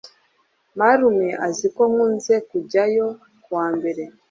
[0.77, 3.07] Marume azi ko nkunze kujyayo
[3.43, 4.03] kuwa mbere.